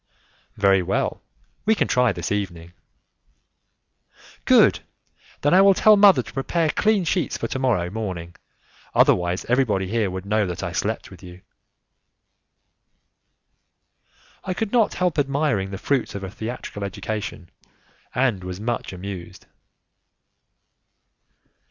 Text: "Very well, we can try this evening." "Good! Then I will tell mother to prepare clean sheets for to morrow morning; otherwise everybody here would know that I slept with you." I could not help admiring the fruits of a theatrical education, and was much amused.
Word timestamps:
"Very 0.57 0.81
well, 0.81 1.21
we 1.63 1.75
can 1.75 1.87
try 1.87 2.11
this 2.11 2.31
evening." 2.31 2.73
"Good! 4.45 4.79
Then 5.41 5.53
I 5.53 5.61
will 5.61 5.75
tell 5.75 5.95
mother 5.95 6.23
to 6.23 6.33
prepare 6.33 6.69
clean 6.71 7.03
sheets 7.03 7.37
for 7.37 7.47
to 7.49 7.59
morrow 7.59 7.87
morning; 7.91 8.35
otherwise 8.95 9.45
everybody 9.45 9.87
here 9.87 10.09
would 10.09 10.25
know 10.25 10.47
that 10.47 10.63
I 10.63 10.71
slept 10.71 11.11
with 11.11 11.21
you." 11.21 11.41
I 14.43 14.55
could 14.55 14.71
not 14.71 14.95
help 14.95 15.19
admiring 15.19 15.69
the 15.69 15.77
fruits 15.77 16.15
of 16.15 16.23
a 16.23 16.31
theatrical 16.31 16.83
education, 16.83 17.51
and 18.15 18.43
was 18.43 18.59
much 18.59 18.91
amused. 18.93 19.45